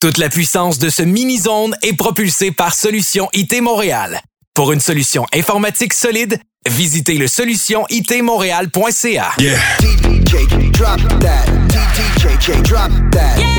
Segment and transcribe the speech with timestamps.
[0.00, 4.20] Toute la puissance de ce mini-zone est propulsée par Solution IT Montréal.
[4.54, 9.30] Pour une solution informatique solide, visitez le solutionitmontréal.ca.
[9.40, 9.58] Yeah.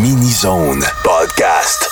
[0.00, 1.91] Mini Zone Podcast.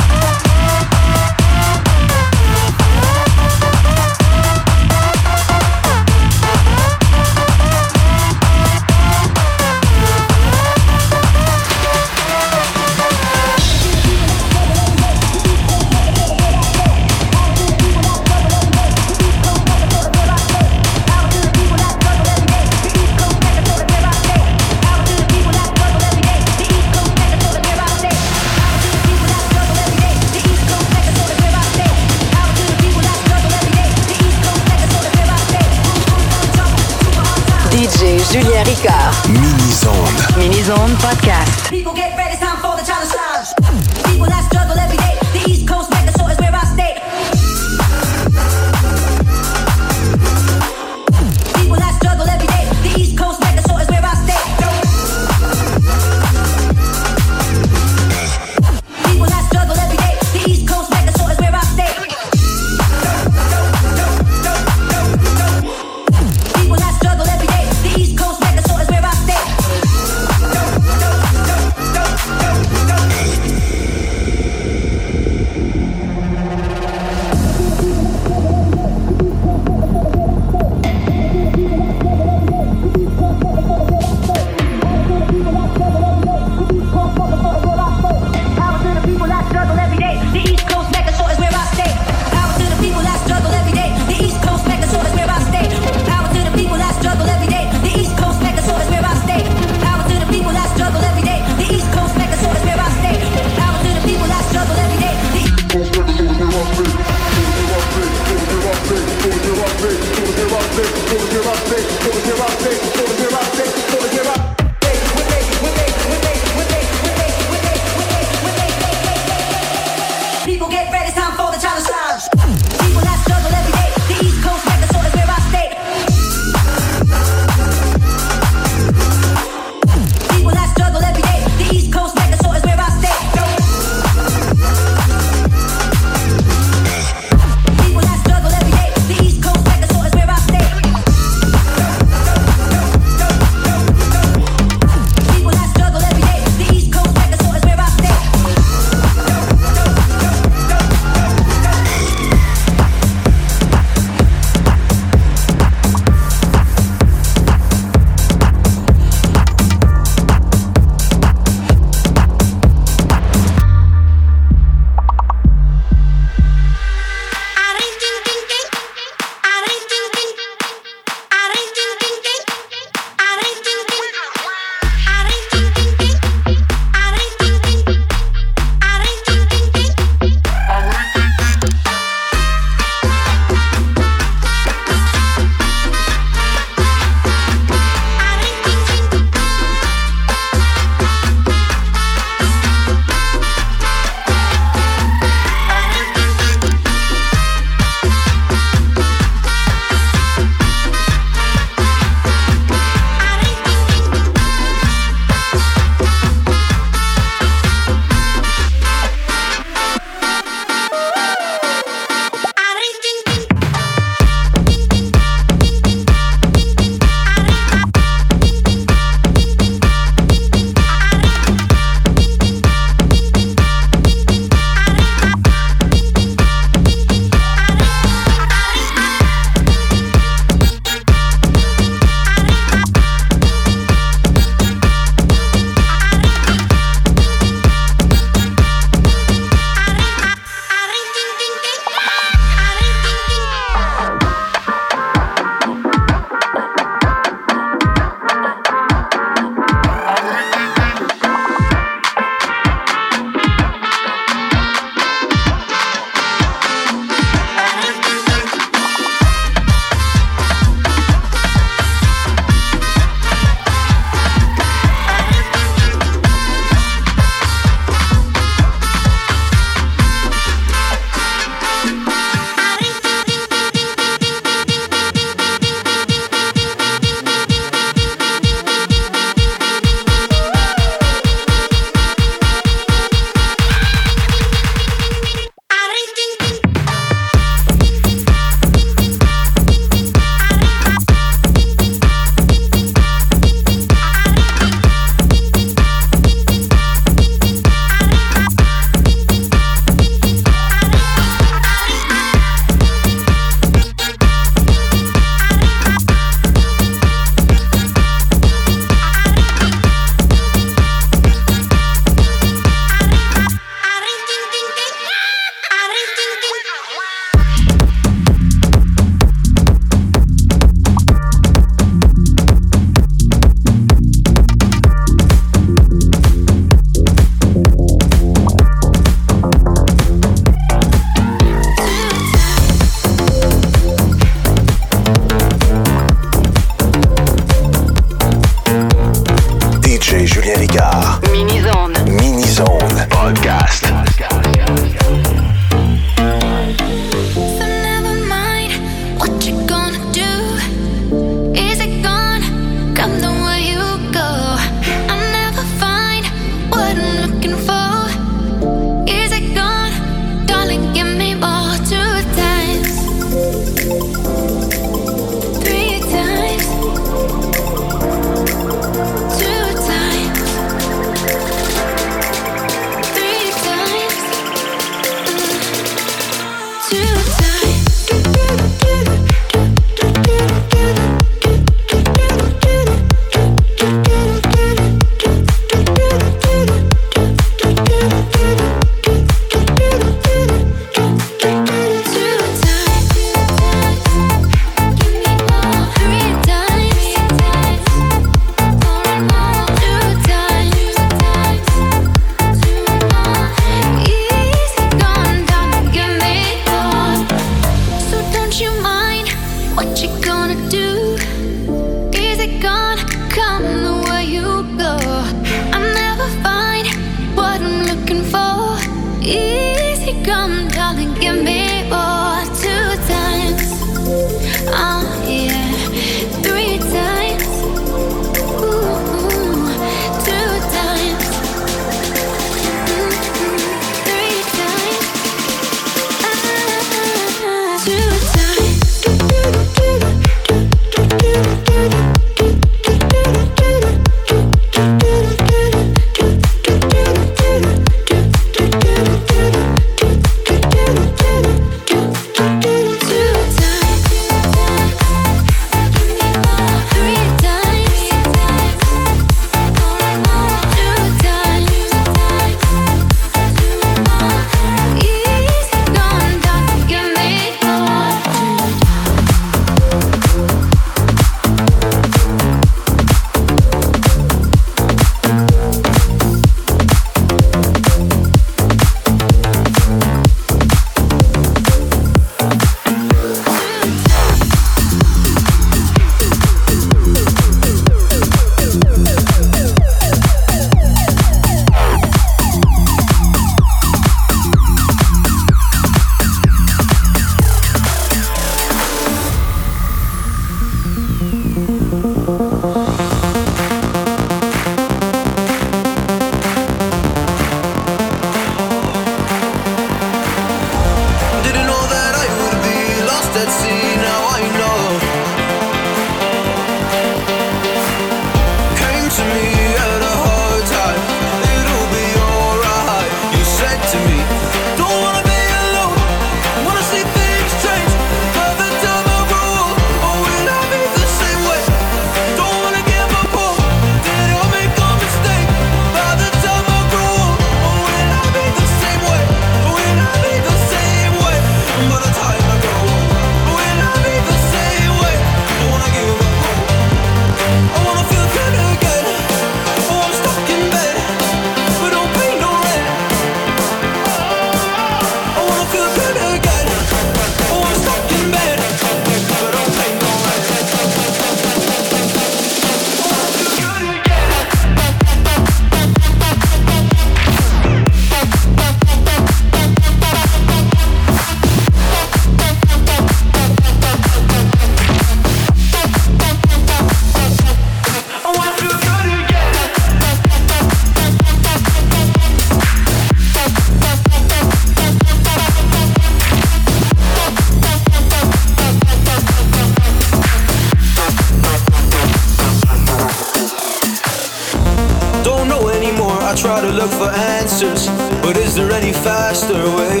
[598.26, 600.00] But is there any faster way?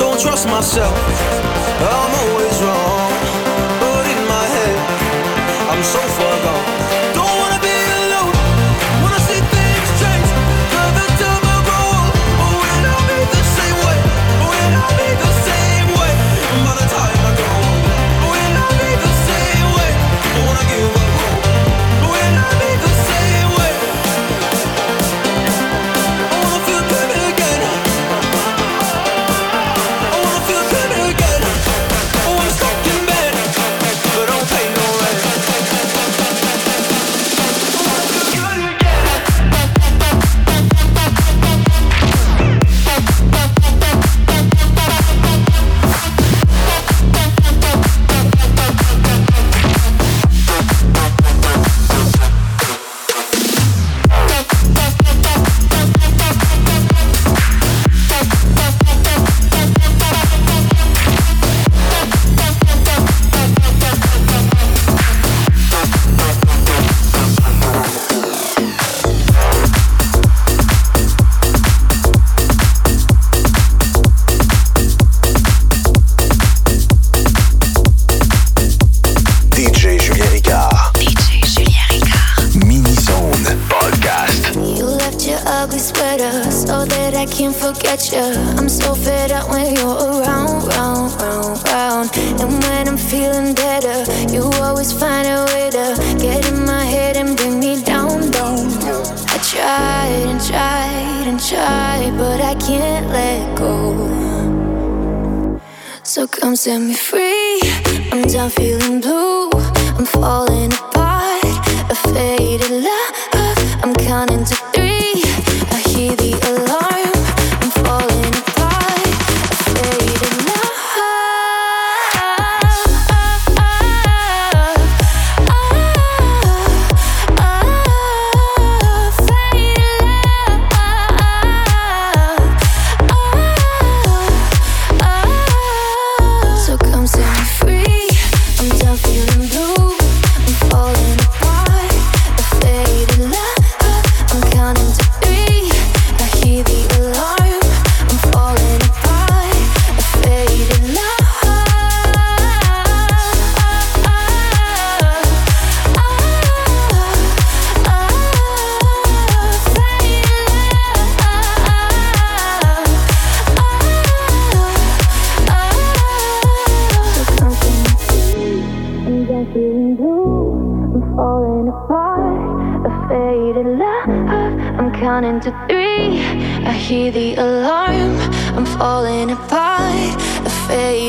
[0.00, 0.92] Don't trust myself.
[1.80, 2.21] I'm